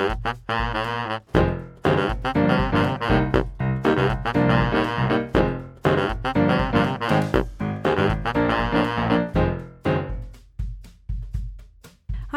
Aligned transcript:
Hi 0.00 0.06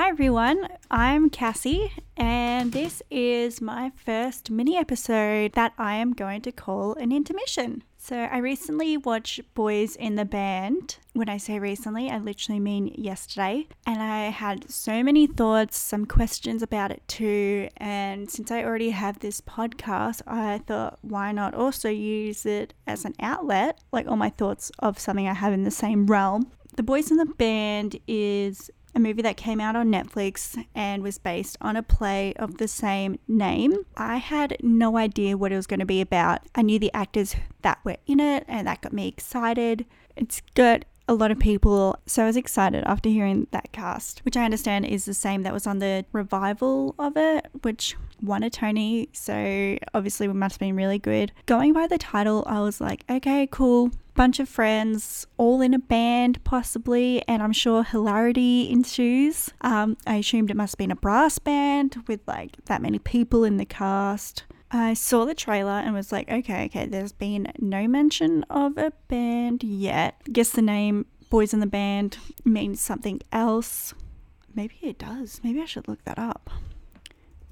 everyone, 0.09 0.67
I'm 0.91 1.29
Cassie, 1.29 1.93
and 2.17 2.73
this 2.73 3.01
is 3.09 3.61
my 3.61 3.93
first 3.95 4.51
mini 4.51 4.75
episode 4.75 5.53
that 5.53 5.71
I 5.77 5.95
am 5.95 6.11
going 6.11 6.41
to 6.41 6.51
call 6.51 6.95
an 6.95 7.13
intermission. 7.13 7.83
So, 8.05 8.17
I 8.17 8.39
recently 8.39 8.97
watched 8.97 9.53
Boys 9.53 9.95
in 9.95 10.15
the 10.15 10.25
Band. 10.25 10.97
When 11.13 11.29
I 11.29 11.37
say 11.37 11.57
recently, 11.57 12.09
I 12.09 12.17
literally 12.17 12.59
mean 12.59 12.93
yesterday, 12.97 13.65
and 13.87 14.03
I 14.03 14.23
had 14.25 14.69
so 14.69 15.01
many 15.03 15.25
thoughts, 15.25 15.77
some 15.77 16.05
questions 16.05 16.61
about 16.61 16.91
it 16.91 17.01
too. 17.07 17.69
And 17.77 18.29
since 18.29 18.51
I 18.51 18.61
already 18.61 18.89
have 18.89 19.19
this 19.19 19.39
podcast, 19.39 20.21
I 20.27 20.57
thought, 20.57 20.99
why 21.01 21.31
not 21.31 21.53
also 21.53 21.87
use 21.87 22.45
it 22.45 22.73
as 22.85 23.05
an 23.05 23.13
outlet, 23.21 23.79
like 23.93 24.05
all 24.05 24.17
my 24.17 24.31
thoughts 24.31 24.69
of 24.79 24.99
something 24.99 25.29
I 25.29 25.33
have 25.33 25.53
in 25.53 25.63
the 25.63 25.71
same 25.71 26.05
realm. 26.05 26.51
The 26.75 26.81
Boys 26.81 27.11
in 27.11 27.17
the 27.17 27.25
Band 27.25 27.99
is 28.07 28.71
a 28.95 28.99
movie 28.99 29.21
that 29.21 29.37
came 29.37 29.59
out 29.59 29.75
on 29.75 29.91
Netflix 29.91 30.63
and 30.73 31.03
was 31.03 31.19
based 31.19 31.55
on 31.61 31.75
a 31.75 31.83
play 31.83 32.33
of 32.35 32.57
the 32.57 32.67
same 32.67 33.19
name. 33.27 33.85
I 33.95 34.17
had 34.17 34.57
no 34.63 34.97
idea 34.97 35.37
what 35.37 35.51
it 35.51 35.55
was 35.55 35.67
going 35.67 35.81
to 35.81 35.85
be 35.85 36.01
about. 36.01 36.41
I 36.55 36.63
knew 36.63 36.79
the 36.79 36.91
actors 36.91 37.35
that 37.61 37.77
were 37.83 37.97
in 38.07 38.19
it, 38.19 38.45
and 38.47 38.65
that 38.65 38.81
got 38.81 38.91
me 38.91 39.07
excited. 39.07 39.85
It's 40.15 40.41
got 40.55 40.85
a 41.07 41.13
lot 41.13 41.29
of 41.29 41.37
people, 41.37 41.99
so 42.07 42.23
I 42.23 42.25
was 42.25 42.37
excited 42.37 42.83
after 42.85 43.09
hearing 43.09 43.45
that 43.51 43.71
cast, 43.71 44.25
which 44.25 44.37
I 44.37 44.45
understand 44.45 44.85
is 44.87 45.05
the 45.05 45.13
same 45.13 45.43
that 45.43 45.53
was 45.53 45.67
on 45.67 45.77
the 45.77 46.05
revival 46.11 46.95
of 46.97 47.17
it, 47.17 47.49
which 47.61 47.95
won 48.19 48.41
a 48.41 48.49
Tony, 48.49 49.09
so 49.11 49.77
obviously 49.93 50.25
it 50.25 50.33
must 50.33 50.55
have 50.55 50.59
been 50.59 50.75
really 50.75 50.99
good. 50.99 51.33
Going 51.45 51.73
by 51.73 51.85
the 51.85 51.99
title, 51.99 52.43
I 52.47 52.61
was 52.61 52.81
like, 52.81 53.03
okay, 53.09 53.47
cool 53.51 53.91
bunch 54.15 54.39
of 54.39 54.47
friends, 54.49 55.27
all 55.37 55.61
in 55.61 55.73
a 55.73 55.79
band 55.79 56.43
possibly, 56.43 57.21
and 57.27 57.41
I'm 57.41 57.53
sure 57.53 57.83
hilarity 57.83 58.69
ensues. 58.71 59.51
Um, 59.61 59.97
I 60.05 60.15
assumed 60.17 60.51
it 60.51 60.57
must 60.57 60.73
have 60.73 60.77
been 60.77 60.91
a 60.91 60.95
brass 60.95 61.39
band 61.39 61.97
with 62.07 62.21
like 62.27 62.57
that 62.65 62.81
many 62.81 62.99
people 62.99 63.43
in 63.43 63.57
the 63.57 63.65
cast. 63.65 64.43
I 64.71 64.95
saw 64.95 65.25
the 65.25 65.35
trailer 65.35 65.71
and 65.71 65.93
was 65.93 66.11
like, 66.11 66.29
okay, 66.31 66.65
okay, 66.65 66.87
there's 66.87 67.11
been 67.11 67.51
no 67.59 67.87
mention 67.87 68.43
of 68.49 68.77
a 68.77 68.91
band 69.07 69.63
yet. 69.63 70.19
Guess 70.31 70.51
the 70.51 70.63
name 70.63 71.05
Boys 71.29 71.53
in 71.53 71.59
the 71.59 71.67
Band 71.67 72.17
means 72.45 72.79
something 72.79 73.19
else. 73.31 73.93
Maybe 74.53 74.75
it 74.81 74.99
does. 74.99 75.41
Maybe 75.43 75.61
I 75.61 75.65
should 75.65 75.87
look 75.87 76.03
that 76.05 76.19
up. 76.19 76.49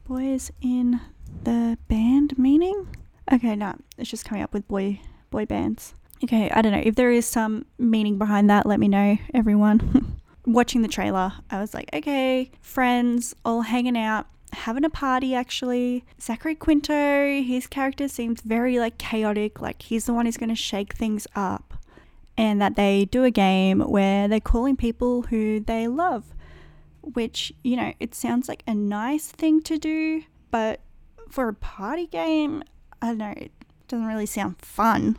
Boys 0.07 0.51
in 0.61 0.99
the 1.43 1.77
Band 1.87 2.37
meaning? 2.37 2.87
Okay, 3.31 3.55
no, 3.55 3.75
it's 3.97 4.09
just 4.09 4.25
coming 4.25 4.43
up 4.43 4.53
with 4.53 4.67
boy 4.67 4.99
boy 5.29 5.45
bands. 5.45 5.95
Okay, 6.23 6.51
I 6.51 6.61
don't 6.61 6.71
know. 6.71 6.81
If 6.83 6.95
there 6.95 7.11
is 7.11 7.25
some 7.25 7.65
meaning 7.79 8.17
behind 8.17 8.49
that, 8.49 8.65
let 8.67 8.79
me 8.79 8.87
know, 8.87 9.17
everyone. 9.33 10.19
Watching 10.45 10.81
the 10.81 10.87
trailer, 10.87 11.33
I 11.49 11.59
was 11.59 11.73
like, 11.73 11.89
okay, 11.93 12.51
friends 12.61 13.35
all 13.43 13.61
hanging 13.61 13.97
out, 13.97 14.27
having 14.53 14.83
a 14.83 14.89
party 14.89 15.33
actually. 15.33 16.03
Zachary 16.19 16.55
Quinto, 16.55 17.41
his 17.41 17.67
character 17.67 18.07
seems 18.07 18.41
very 18.41 18.77
like 18.79 18.97
chaotic, 18.97 19.61
like 19.61 19.81
he's 19.81 20.05
the 20.05 20.13
one 20.13 20.25
who's 20.25 20.37
going 20.37 20.49
to 20.49 20.55
shake 20.55 20.93
things 20.93 21.25
up. 21.35 21.73
And 22.37 22.61
that 22.61 22.75
they 22.75 23.05
do 23.05 23.23
a 23.23 23.31
game 23.31 23.81
where 23.81 24.27
they're 24.27 24.39
calling 24.39 24.75
people 24.75 25.23
who 25.23 25.59
they 25.59 25.87
love, 25.87 26.23
which, 27.01 27.53
you 27.63 27.75
know, 27.75 27.93
it 27.99 28.15
sounds 28.15 28.47
like 28.47 28.63
a 28.67 28.73
nice 28.73 29.27
thing 29.27 29.61
to 29.63 29.77
do, 29.77 30.23
but 30.49 30.81
for 31.29 31.47
a 31.47 31.53
party 31.53 32.07
game, 32.07 32.63
I 33.01 33.07
don't 33.07 33.17
know, 33.17 33.33
it 33.35 33.51
doesn't 33.87 34.07
really 34.07 34.25
sound 34.25 34.59
fun 34.59 35.17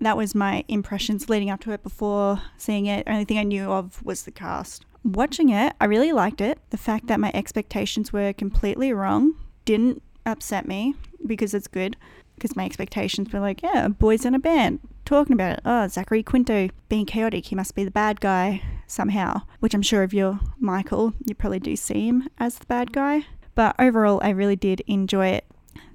that 0.00 0.16
was 0.16 0.34
my 0.34 0.64
impressions 0.68 1.28
leading 1.28 1.50
up 1.50 1.60
to 1.60 1.72
it 1.72 1.82
before 1.82 2.42
seeing 2.56 2.86
it. 2.86 3.06
Only 3.06 3.24
thing 3.24 3.38
I 3.38 3.44
knew 3.44 3.70
of 3.70 4.02
was 4.04 4.24
the 4.24 4.30
cast. 4.30 4.84
Watching 5.02 5.50
it, 5.50 5.74
I 5.80 5.84
really 5.84 6.12
liked 6.12 6.40
it. 6.40 6.58
The 6.70 6.76
fact 6.76 7.06
that 7.08 7.20
my 7.20 7.30
expectations 7.34 8.12
were 8.12 8.32
completely 8.32 8.92
wrong 8.92 9.34
didn't 9.64 10.02
upset 10.26 10.66
me 10.66 10.94
because 11.26 11.54
it's 11.54 11.68
good. 11.68 11.96
Because 12.34 12.56
my 12.56 12.64
expectations 12.64 13.32
were 13.32 13.40
like, 13.40 13.62
yeah, 13.62 13.88
boys 13.88 14.24
in 14.24 14.34
a 14.34 14.40
band 14.40 14.80
talking 15.04 15.34
about 15.34 15.58
it. 15.58 15.60
Oh, 15.64 15.86
Zachary 15.86 16.22
Quinto 16.22 16.68
being 16.88 17.06
chaotic. 17.06 17.46
He 17.46 17.54
must 17.54 17.74
be 17.74 17.84
the 17.84 17.90
bad 17.90 18.20
guy 18.20 18.62
somehow. 18.86 19.42
Which 19.60 19.74
I'm 19.74 19.82
sure 19.82 20.02
if 20.02 20.12
you're 20.12 20.40
Michael, 20.58 21.12
you 21.24 21.34
probably 21.34 21.60
do 21.60 21.76
see 21.76 22.08
him 22.08 22.28
as 22.38 22.58
the 22.58 22.66
bad 22.66 22.92
guy. 22.92 23.26
But 23.54 23.76
overall, 23.78 24.20
I 24.22 24.30
really 24.30 24.56
did 24.56 24.80
enjoy 24.86 25.28
it. 25.28 25.44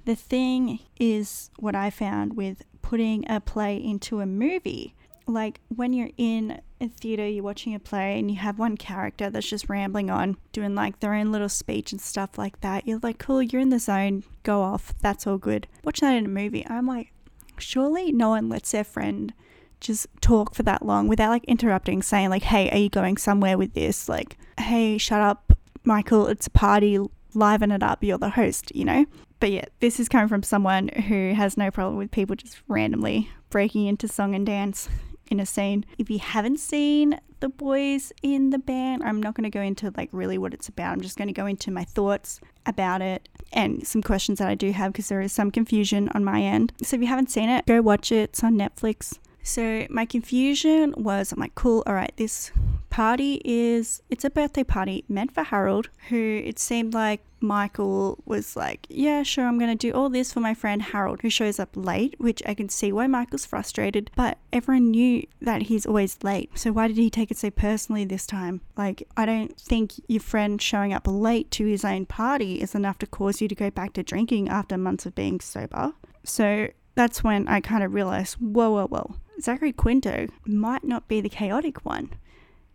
The 0.06 0.14
thing 0.14 0.78
is, 0.98 1.50
what 1.58 1.74
I 1.74 1.90
found 1.90 2.36
with 2.36 2.62
putting 2.90 3.24
a 3.30 3.40
play 3.40 3.76
into 3.76 4.18
a 4.18 4.26
movie. 4.26 4.92
Like 5.24 5.60
when 5.68 5.92
you're 5.92 6.10
in 6.16 6.60
a 6.80 6.88
theater, 6.88 7.24
you're 7.24 7.44
watching 7.44 7.72
a 7.72 7.78
play 7.78 8.18
and 8.18 8.28
you 8.28 8.36
have 8.38 8.58
one 8.58 8.76
character 8.76 9.30
that's 9.30 9.48
just 9.48 9.68
rambling 9.68 10.10
on, 10.10 10.36
doing 10.50 10.74
like 10.74 10.98
their 10.98 11.14
own 11.14 11.30
little 11.30 11.48
speech 11.48 11.92
and 11.92 12.00
stuff 12.00 12.36
like 12.36 12.60
that. 12.62 12.88
You're 12.88 12.98
like, 13.00 13.20
cool, 13.20 13.44
you're 13.44 13.62
in 13.62 13.70
the 13.70 13.78
zone, 13.78 14.24
go 14.42 14.60
off, 14.62 14.92
that's 15.00 15.24
all 15.24 15.38
good. 15.38 15.68
Watching 15.84 16.08
that 16.08 16.16
in 16.16 16.26
a 16.26 16.28
movie, 16.28 16.66
I'm 16.66 16.88
like, 16.88 17.12
surely 17.58 18.10
no 18.10 18.30
one 18.30 18.48
lets 18.48 18.72
their 18.72 18.82
friend 18.82 19.34
just 19.78 20.08
talk 20.20 20.56
for 20.56 20.64
that 20.64 20.84
long 20.84 21.06
without 21.06 21.30
like 21.30 21.44
interrupting, 21.44 22.02
saying, 22.02 22.30
like, 22.30 22.42
hey, 22.42 22.70
are 22.70 22.78
you 22.78 22.88
going 22.88 23.18
somewhere 23.18 23.56
with 23.56 23.74
this? 23.74 24.08
Like, 24.08 24.36
hey, 24.58 24.98
shut 24.98 25.20
up, 25.20 25.52
Michael, 25.84 26.26
it's 26.26 26.48
a 26.48 26.50
party, 26.50 26.98
liven 27.34 27.70
it 27.70 27.82
up, 27.82 28.02
you're 28.02 28.18
the 28.18 28.30
host, 28.30 28.74
you 28.74 28.84
know? 28.84 29.06
But 29.38 29.50
yeah, 29.50 29.64
this 29.80 29.98
is 29.98 30.08
coming 30.08 30.28
from 30.28 30.42
someone 30.42 30.88
who 30.88 31.32
has 31.34 31.56
no 31.56 31.70
problem 31.70 31.96
with 31.96 32.10
people 32.10 32.36
just 32.36 32.60
randomly 32.68 33.30
breaking 33.48 33.86
into 33.86 34.06
song 34.06 34.34
and 34.34 34.44
dance 34.44 34.88
in 35.30 35.40
a 35.40 35.46
scene. 35.46 35.86
If 35.98 36.10
you 36.10 36.18
haven't 36.18 36.58
seen 36.58 37.20
the 37.40 37.48
boys 37.48 38.12
in 38.22 38.50
the 38.50 38.58
band, 38.58 39.02
I'm 39.02 39.22
not 39.22 39.34
going 39.34 39.50
to 39.50 39.50
go 39.50 39.62
into 39.62 39.92
like 39.96 40.10
really 40.12 40.36
what 40.36 40.52
it's 40.52 40.68
about. 40.68 40.92
I'm 40.92 41.00
just 41.00 41.16
going 41.16 41.28
to 41.28 41.34
go 41.34 41.46
into 41.46 41.70
my 41.70 41.84
thoughts 41.84 42.40
about 42.66 43.00
it 43.00 43.28
and 43.52 43.86
some 43.86 44.02
questions 44.02 44.38
that 44.38 44.48
I 44.48 44.54
do 44.54 44.72
have 44.72 44.92
because 44.92 45.08
there 45.08 45.22
is 45.22 45.32
some 45.32 45.50
confusion 45.50 46.10
on 46.10 46.24
my 46.24 46.42
end. 46.42 46.72
So 46.82 46.96
if 46.96 47.02
you 47.02 47.08
haven't 47.08 47.30
seen 47.30 47.48
it, 47.48 47.66
go 47.66 47.80
watch 47.80 48.12
it. 48.12 48.30
It's 48.30 48.44
on 48.44 48.56
Netflix. 48.56 49.18
So 49.42 49.86
my 49.90 50.04
confusion 50.06 50.94
was 50.96 51.32
I'm 51.32 51.40
like, 51.40 51.54
cool, 51.54 51.82
all 51.86 51.94
right, 51.94 52.12
this 52.16 52.52
party 52.90 53.40
is 53.44 54.02
it's 54.10 54.24
a 54.24 54.30
birthday 54.30 54.64
party 54.64 55.04
meant 55.08 55.32
for 55.32 55.42
Harold, 55.42 55.88
who 56.08 56.42
it 56.44 56.58
seemed 56.58 56.92
like 56.92 57.22
Michael 57.40 58.22
was 58.26 58.54
like, 58.54 58.86
Yeah, 58.90 59.22
sure, 59.22 59.46
I'm 59.46 59.58
gonna 59.58 59.74
do 59.74 59.92
all 59.92 60.10
this 60.10 60.32
for 60.32 60.40
my 60.40 60.54
friend 60.54 60.82
Harold, 60.82 61.22
who 61.22 61.30
shows 61.30 61.58
up 61.58 61.70
late, 61.74 62.14
which 62.18 62.42
I 62.44 62.54
can 62.54 62.68
see 62.68 62.92
why 62.92 63.06
Michael's 63.06 63.46
frustrated, 63.46 64.10
but 64.14 64.38
everyone 64.52 64.90
knew 64.90 65.26
that 65.40 65.62
he's 65.62 65.86
always 65.86 66.18
late. 66.22 66.50
So 66.54 66.72
why 66.72 66.88
did 66.88 66.98
he 66.98 67.08
take 67.08 67.30
it 67.30 67.38
so 67.38 67.50
personally 67.50 68.04
this 68.04 68.26
time? 68.26 68.60
Like, 68.76 69.08
I 69.16 69.24
don't 69.24 69.58
think 69.58 69.92
your 70.06 70.20
friend 70.20 70.60
showing 70.60 70.92
up 70.92 71.06
late 71.06 71.50
to 71.52 71.64
his 71.66 71.84
own 71.84 72.06
party 72.06 72.60
is 72.60 72.74
enough 72.74 72.98
to 72.98 73.06
cause 73.06 73.40
you 73.40 73.48
to 73.48 73.54
go 73.54 73.70
back 73.70 73.94
to 73.94 74.02
drinking 74.02 74.48
after 74.48 74.76
months 74.76 75.06
of 75.06 75.14
being 75.14 75.40
sober. 75.40 75.92
So 76.24 76.68
that's 76.94 77.24
when 77.24 77.48
I 77.48 77.60
kind 77.60 77.82
of 77.82 77.94
realized, 77.94 78.34
whoa, 78.34 78.70
whoa, 78.70 78.86
whoa. 78.86 79.14
Zachary 79.42 79.72
Quinto 79.72 80.26
might 80.44 80.84
not 80.84 81.08
be 81.08 81.20
the 81.20 81.28
chaotic 81.28 81.84
one. 81.84 82.10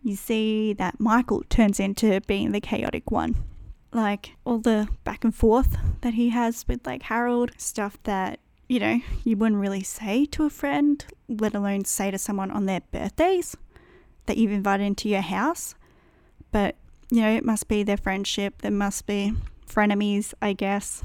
You 0.02 0.16
see 0.16 0.72
that 0.74 1.00
Michael 1.00 1.42
turns 1.48 1.80
into 1.80 2.20
being 2.26 2.52
the 2.52 2.60
chaotic 2.60 3.10
one. 3.10 3.36
Like 3.92 4.36
all 4.44 4.58
the 4.58 4.88
back 5.04 5.24
and 5.24 5.34
forth 5.34 5.76
that 6.02 6.14
he 6.14 6.28
has 6.30 6.66
with 6.68 6.86
like 6.86 7.02
Harold, 7.02 7.52
stuff 7.56 7.98
that, 8.04 8.40
you 8.68 8.78
know, 8.78 9.00
you 9.24 9.36
wouldn't 9.36 9.60
really 9.60 9.82
say 9.82 10.24
to 10.26 10.44
a 10.44 10.50
friend, 10.50 11.04
let 11.28 11.54
alone 11.54 11.84
say 11.84 12.10
to 12.10 12.18
someone 12.18 12.50
on 12.50 12.66
their 12.66 12.82
birthdays 12.92 13.56
that 14.26 14.36
you've 14.36 14.52
invited 14.52 14.84
into 14.84 15.08
your 15.08 15.22
house. 15.22 15.74
But, 16.52 16.76
you 17.10 17.20
know, 17.20 17.30
it 17.30 17.44
must 17.44 17.68
be 17.68 17.82
their 17.82 17.96
friendship. 17.96 18.62
There 18.62 18.70
must 18.70 19.06
be 19.06 19.32
frenemies, 19.68 20.34
I 20.42 20.52
guess. 20.52 21.02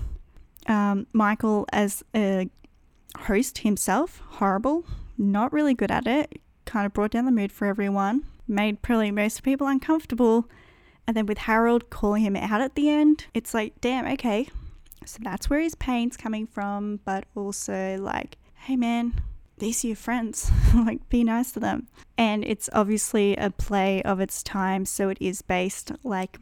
Um, 0.68 1.08
Michael, 1.14 1.66
as 1.72 2.04
a 2.16 2.50
host 3.18 3.60
himself, 3.60 4.22
horrible 4.30 4.86
not 5.18 5.54
really 5.54 5.74
good 5.74 5.92
at 5.92 6.08
it, 6.08 6.42
kind 6.66 6.86
of 6.86 6.94
brought 6.94 7.12
down 7.12 7.26
the 7.26 7.32
mood 7.32 7.52
for 7.52 7.66
everyone, 7.66 8.24
made 8.48 8.82
probably 8.82 9.12
most 9.12 9.44
people 9.44 9.68
uncomfortable. 9.68 10.50
And 11.08 11.18
then 11.18 11.26
with 11.26 11.40
Harold 11.40 11.90
calling 11.90 12.24
him 12.24 12.36
out 12.36 12.62
at 12.62 12.76
the 12.76 12.90
end, 12.90 13.26
it's 13.34 13.54
like, 13.54 13.80
damn, 13.82 14.06
okay. 14.14 14.48
So 15.06 15.20
that's 15.22 15.50
where 15.50 15.60
his 15.60 15.76
pain's 15.76 16.16
coming 16.16 16.46
from, 16.46 17.00
but 17.06 17.26
also 17.36 17.98
like, 18.00 18.38
hey 18.56 18.76
man, 18.76 19.20
these 19.58 19.84
are 19.84 19.88
your 19.88 19.96
friends. 19.96 20.52
like, 20.76 21.08
be 21.10 21.24
nice 21.24 21.52
to 21.54 21.60
them. 21.60 21.88
And 22.18 22.44
it's 22.44 22.70
obviously 22.74 23.36
a 23.36 23.50
play 23.50 24.02
of 24.04 24.20
its 24.20 24.44
time, 24.44 24.86
so 24.86 25.10
it 25.10 25.18
is 25.20 25.42
based 25.42 25.92
like 26.04 26.40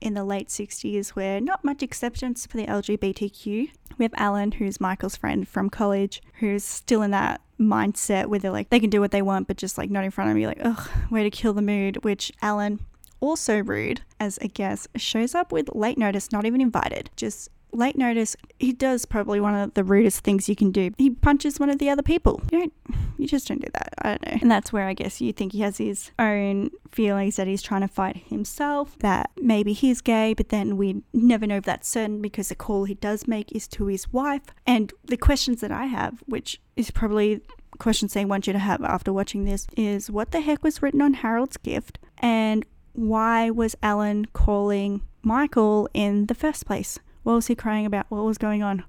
in 0.00 0.14
the 0.14 0.24
late 0.24 0.48
60s 0.48 1.10
where 1.10 1.40
not 1.40 1.64
much 1.64 1.82
acceptance 1.82 2.46
for 2.46 2.56
the 2.56 2.66
LGBTQ. 2.66 3.70
We 3.98 4.04
have 4.04 4.14
Alan, 4.16 4.52
who's 4.52 4.80
Michael's 4.80 5.16
friend 5.16 5.46
from 5.46 5.70
college, 5.70 6.22
who's 6.34 6.64
still 6.64 7.02
in 7.02 7.10
that 7.10 7.40
mindset 7.58 8.26
where 8.26 8.38
they're 8.38 8.50
like, 8.50 8.70
they 8.70 8.80
can 8.80 8.90
do 8.90 9.00
what 9.00 9.10
they 9.10 9.22
want, 9.22 9.46
but 9.46 9.56
just 9.56 9.76
like 9.76 9.90
not 9.90 10.04
in 10.04 10.10
front 10.10 10.30
of 10.30 10.36
me, 10.36 10.46
like, 10.46 10.60
ugh, 10.62 10.88
way 11.10 11.22
to 11.22 11.30
kill 11.30 11.52
the 11.52 11.62
mood, 11.62 12.02
which 12.02 12.32
Alan, 12.40 12.80
also 13.20 13.62
rude 13.62 14.00
as 14.18 14.38
a 14.38 14.48
guest, 14.48 14.88
shows 14.96 15.34
up 15.34 15.52
with 15.52 15.74
late 15.74 15.98
notice, 15.98 16.32
not 16.32 16.46
even 16.46 16.60
invited, 16.60 17.10
just 17.16 17.50
late 17.72 17.96
notice, 17.96 18.36
he 18.58 18.72
does 18.72 19.04
probably 19.04 19.40
one 19.40 19.54
of 19.54 19.74
the 19.74 19.84
rudest 19.84 20.24
things 20.24 20.48
you 20.48 20.56
can 20.56 20.70
do. 20.70 20.90
He 20.98 21.10
punches 21.10 21.58
one 21.58 21.70
of 21.70 21.78
the 21.78 21.90
other 21.90 22.02
people. 22.02 22.40
You 22.50 22.60
don't, 22.60 22.72
you 23.18 23.26
just 23.26 23.48
don't 23.48 23.60
do 23.60 23.68
that. 23.72 23.94
I 23.98 24.08
don't 24.10 24.26
know. 24.26 24.38
And 24.42 24.50
that's 24.50 24.72
where 24.72 24.86
I 24.86 24.94
guess 24.94 25.20
you 25.20 25.32
think 25.32 25.52
he 25.52 25.60
has 25.60 25.78
his 25.78 26.10
own 26.18 26.70
feelings 26.90 27.36
that 27.36 27.46
he's 27.46 27.62
trying 27.62 27.82
to 27.82 27.88
fight 27.88 28.16
himself, 28.28 28.98
that 29.00 29.30
maybe 29.36 29.72
he's 29.72 30.00
gay, 30.00 30.34
but 30.34 30.48
then 30.48 30.76
we 30.76 31.02
never 31.12 31.46
know 31.46 31.58
if 31.58 31.64
that's 31.64 31.88
certain 31.88 32.20
because 32.20 32.48
the 32.48 32.54
call 32.54 32.84
he 32.84 32.94
does 32.94 33.28
make 33.28 33.52
is 33.52 33.68
to 33.68 33.86
his 33.86 34.12
wife. 34.12 34.42
And 34.66 34.92
the 35.04 35.16
questions 35.16 35.60
that 35.60 35.72
I 35.72 35.86
have, 35.86 36.22
which 36.26 36.60
is 36.76 36.90
probably 36.90 37.40
questions 37.78 38.12
they 38.12 38.24
want 38.24 38.46
you 38.46 38.52
to 38.52 38.58
have 38.58 38.82
after 38.82 39.12
watching 39.12 39.44
this, 39.44 39.66
is 39.76 40.10
what 40.10 40.32
the 40.32 40.40
heck 40.40 40.62
was 40.62 40.82
written 40.82 41.00
on 41.00 41.14
Harold's 41.14 41.56
gift? 41.56 41.98
And 42.18 42.64
why 42.92 43.50
was 43.50 43.76
Alan 43.82 44.26
calling 44.32 45.02
Michael 45.22 45.88
in 45.94 46.26
the 46.26 46.34
first 46.34 46.66
place? 46.66 46.98
What 47.22 47.34
was 47.34 47.46
he 47.48 47.54
crying 47.54 47.86
about? 47.86 48.06
What 48.08 48.24
was 48.24 48.38
going 48.38 48.62
on? 48.62 48.84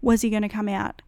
Was 0.00 0.22
he 0.22 0.30
going 0.30 0.42
to 0.42 0.48
come 0.48 0.68
out? 0.68 1.02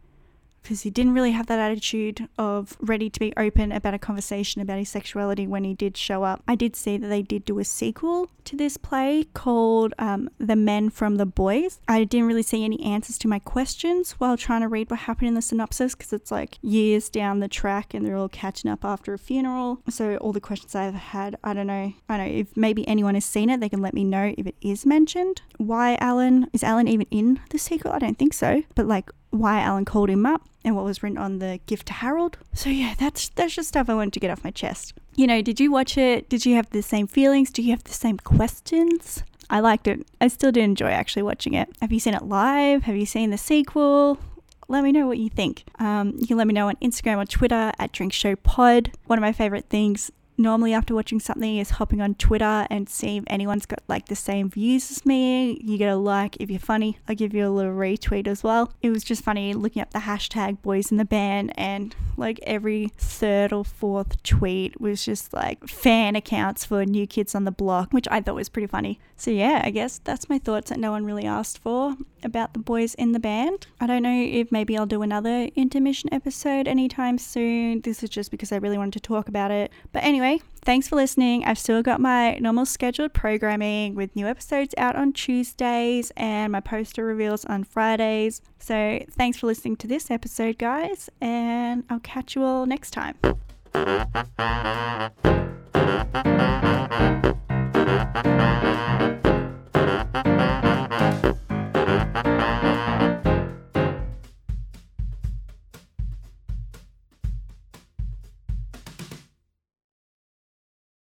Because 0.65 0.81
he 0.81 0.89
didn't 0.89 1.13
really 1.13 1.29
have 1.29 1.45
that 1.45 1.59
attitude 1.59 2.27
of 2.39 2.75
ready 2.79 3.07
to 3.07 3.19
be 3.19 3.31
open 3.37 3.71
about 3.71 3.93
a 3.93 3.99
conversation 3.99 4.63
about 4.63 4.79
his 4.79 4.89
sexuality 4.89 5.45
when 5.45 5.63
he 5.63 5.75
did 5.75 5.95
show 5.95 6.23
up. 6.23 6.41
I 6.47 6.55
did 6.55 6.75
see 6.75 6.97
that 6.97 7.07
they 7.07 7.21
did 7.21 7.45
do 7.45 7.59
a 7.59 7.63
sequel 7.63 8.31
to 8.45 8.57
this 8.57 8.75
play 8.75 9.25
called 9.35 9.93
um, 9.99 10.27
The 10.39 10.55
Men 10.55 10.89
from 10.89 11.17
the 11.17 11.25
Boys. 11.27 11.79
I 11.87 12.03
didn't 12.03 12.25
really 12.25 12.41
see 12.41 12.65
any 12.65 12.81
answers 12.81 13.19
to 13.19 13.27
my 13.27 13.37
questions 13.37 14.13
while 14.13 14.37
trying 14.37 14.61
to 14.61 14.67
read 14.67 14.89
what 14.89 15.01
happened 15.01 15.27
in 15.27 15.35
the 15.35 15.41
synopsis 15.43 15.93
because 15.93 16.11
it's 16.11 16.31
like 16.31 16.57
years 16.63 17.09
down 17.09 17.41
the 17.41 17.47
track 17.47 17.93
and 17.93 18.03
they're 18.03 18.17
all 18.17 18.27
catching 18.27 18.71
up 18.71 18.83
after 18.83 19.13
a 19.13 19.19
funeral. 19.19 19.81
So 19.87 20.17
all 20.17 20.33
the 20.33 20.41
questions 20.41 20.73
I've 20.73 20.95
had, 20.95 21.37
I 21.43 21.53
don't 21.53 21.67
know. 21.67 21.93
I 22.09 22.17
don't 22.17 22.27
know 22.27 22.39
if 22.39 22.57
maybe 22.57 22.87
anyone 22.87 23.13
has 23.13 23.25
seen 23.25 23.51
it, 23.51 23.59
they 23.59 23.69
can 23.69 23.83
let 23.83 23.93
me 23.93 24.03
know 24.03 24.33
if 24.35 24.47
it 24.47 24.55
is 24.61 24.83
mentioned. 24.83 25.43
Why 25.57 25.95
Alan? 26.01 26.47
Is 26.53 26.63
Alan 26.63 26.87
even 26.87 27.05
in 27.11 27.39
the 27.51 27.59
sequel? 27.59 27.91
I 27.91 27.99
don't 27.99 28.17
think 28.17 28.33
so. 28.33 28.63
But 28.73 28.87
like, 28.87 29.11
why 29.39 29.59
Alan 29.59 29.85
called 29.85 30.09
him 30.09 30.25
up 30.25 30.41
and 30.63 30.75
what 30.75 30.85
was 30.85 31.03
written 31.03 31.17
on 31.17 31.39
the 31.39 31.59
gift 31.67 31.87
to 31.87 31.93
Harold. 31.93 32.37
So 32.53 32.69
yeah, 32.69 32.95
that's 32.97 33.29
that's 33.29 33.55
just 33.55 33.69
stuff 33.69 33.89
I 33.89 33.93
wanted 33.93 34.13
to 34.13 34.19
get 34.19 34.31
off 34.31 34.43
my 34.43 34.51
chest. 34.51 34.93
You 35.15 35.27
know, 35.27 35.41
did 35.41 35.59
you 35.59 35.71
watch 35.71 35.97
it? 35.97 36.29
Did 36.29 36.45
you 36.45 36.55
have 36.55 36.69
the 36.71 36.81
same 36.81 37.07
feelings? 37.07 37.51
Do 37.51 37.61
you 37.61 37.71
have 37.71 37.83
the 37.83 37.93
same 37.93 38.17
questions? 38.17 39.23
I 39.49 39.59
liked 39.59 39.87
it. 39.87 40.05
I 40.19 40.27
still 40.27 40.51
did 40.51 40.63
enjoy 40.63 40.89
actually 40.89 41.21
watching 41.21 41.53
it. 41.53 41.69
Have 41.81 41.91
you 41.91 41.99
seen 41.99 42.15
it 42.15 42.23
live? 42.23 42.83
Have 42.83 42.95
you 42.95 43.05
seen 43.05 43.29
the 43.29 43.37
sequel? 43.37 44.17
Let 44.67 44.83
me 44.83 44.91
know 44.91 45.05
what 45.05 45.19
you 45.19 45.29
think. 45.29 45.63
Um, 45.77 46.15
you 46.17 46.25
can 46.25 46.37
let 46.37 46.47
me 46.47 46.53
know 46.53 46.67
on 46.67 46.75
Instagram 46.77 47.21
or 47.21 47.25
Twitter 47.25 47.71
at 47.77 47.91
Drink 47.91 48.11
Show 48.11 48.35
Pod. 48.35 48.91
One 49.05 49.19
of 49.19 49.21
my 49.21 49.31
favorite 49.31 49.65
things 49.69 50.11
normally 50.37 50.73
after 50.73 50.93
watching 50.93 51.19
something 51.19 51.57
is 51.57 51.71
hopping 51.71 52.01
on 52.01 52.15
Twitter 52.15 52.67
and 52.69 52.89
seeing 52.89 53.17
if 53.17 53.23
anyone's 53.27 53.65
got 53.65 53.79
like 53.87 54.07
the 54.07 54.15
same 54.15 54.49
views 54.49 54.91
as 54.91 55.05
me. 55.05 55.59
You 55.63 55.77
get 55.77 55.89
a 55.89 55.95
like 55.95 56.37
if 56.39 56.49
you're 56.49 56.59
funny. 56.59 56.97
I 57.07 57.13
give 57.13 57.33
you 57.33 57.47
a 57.47 57.49
little 57.49 57.73
retweet 57.73 58.27
as 58.27 58.43
well. 58.43 58.73
It 58.81 58.89
was 58.89 59.03
just 59.03 59.23
funny 59.23 59.53
looking 59.53 59.81
up 59.81 59.91
the 59.91 59.99
hashtag 59.99 60.61
boys 60.61 60.91
in 60.91 60.97
the 60.97 61.05
band 61.05 61.53
and 61.57 61.95
like 62.17 62.39
every 62.43 62.91
third 62.97 63.51
or 63.53 63.65
fourth 63.65 64.21
tweet 64.23 64.79
was 64.79 65.03
just 65.03 65.33
like 65.33 65.67
fan 65.67 66.15
accounts 66.15 66.65
for 66.65 66.85
new 66.85 67.07
kids 67.07 67.35
on 67.35 67.45
the 67.45 67.51
block, 67.51 67.91
which 67.91 68.07
I 68.09 68.21
thought 68.21 68.35
was 68.35 68.49
pretty 68.49 68.67
funny. 68.67 68.99
So 69.17 69.31
yeah, 69.31 69.61
I 69.63 69.71
guess 69.71 69.99
that's 70.03 70.29
my 70.29 70.37
thoughts 70.37 70.69
that 70.69 70.79
no 70.79 70.91
one 70.91 71.05
really 71.05 71.25
asked 71.25 71.59
for 71.59 71.95
about 72.23 72.53
the 72.53 72.59
boys 72.59 72.95
in 72.95 73.11
the 73.11 73.19
band. 73.19 73.67
I 73.79 73.87
don't 73.87 74.03
know 74.03 74.23
if 74.23 74.51
maybe 74.51 74.77
I'll 74.77 74.85
do 74.85 75.01
another 75.01 75.49
intermission 75.55 76.13
episode 76.13 76.67
anytime 76.67 77.17
soon. 77.17 77.81
This 77.81 78.03
is 78.03 78.09
just 78.09 78.31
because 78.31 78.51
I 78.51 78.57
really 78.57 78.77
wanted 78.77 78.93
to 78.93 78.99
talk 78.99 79.27
about 79.27 79.51
it. 79.51 79.71
But 79.91 80.03
anyway, 80.03 80.41
thanks 80.65 80.87
for 80.87 80.95
listening. 80.95 81.45
I've 81.45 81.59
still 81.59 81.81
got 81.81 82.01
my 82.01 82.37
normal 82.39 82.65
scheduled 82.65 83.13
programming 83.13 83.95
with 83.95 84.15
new 84.15 84.27
episodes 84.27 84.73
out 84.77 84.95
on 84.95 85.13
Tuesdays 85.13 86.11
and 86.17 86.51
my 86.51 86.59
poster 86.59 87.05
reveals 87.05 87.45
on 87.45 87.63
Fridays. 87.63 88.41
So 88.59 88.99
thanks 89.11 89.37
for 89.37 89.47
listening 89.47 89.77
to 89.77 89.87
this 89.87 90.11
episode, 90.11 90.57
guys, 90.57 91.09
and 91.21 91.83
I'll 91.89 91.99
catch 91.99 92.35
you 92.35 92.43
all 92.43 92.65
next 92.65 92.91
time. 92.91 93.15